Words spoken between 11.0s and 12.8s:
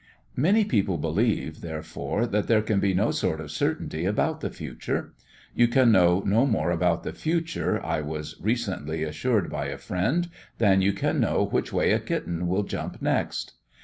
know which way a kitten will